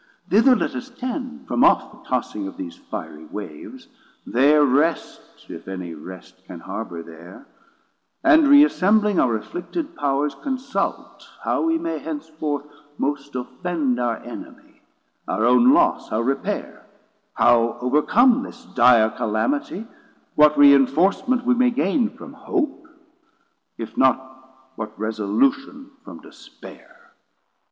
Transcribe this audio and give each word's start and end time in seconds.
Thither 0.31 0.55
let 0.55 0.73
us 0.73 0.89
tend 0.89 1.47
From 1.47 1.63
off 1.63 1.91
the 1.91 2.09
tossing 2.09 2.47
of 2.47 2.57
these 2.57 2.75
fiery 2.75 3.25
waves, 3.25 3.87
There 4.25 4.65
rest, 4.65 5.21
if 5.47 5.67
any 5.67 5.93
rest 5.93 6.43
can 6.47 6.59
harbour 6.61 7.03
there, 7.03 7.45
And 8.23 8.47
reassembling 8.47 9.19
our 9.19 9.35
afflicted 9.35 9.95
Powers, 9.95 10.33
Consult 10.41 11.23
how 11.43 11.61
we 11.61 11.77
may 11.77 11.99
henceforth 11.99 12.65
most 12.97 13.35
offend 13.35 13.99
Our 13.99 14.17
Enemy, 14.17 14.81
our 15.27 15.45
own 15.45 15.71
loss 15.71 16.09
how 16.09 16.21
repair, 16.21 16.83
How 17.35 17.77
overcome 17.79 18.41
this 18.41 18.65
dire 18.73 19.11
Calamity, 19.11 19.85
What 20.33 20.57
reinforcement 20.57 21.45
we 21.45 21.53
may 21.53 21.69
gain 21.69 22.09
from 22.09 22.33
Hope, 22.33 22.69
190 23.77 23.83
If 23.83 23.95
not 23.97 24.71
what 24.77 24.97
resolution 24.99 25.91
from 26.03 26.21
despare. 26.21 27.11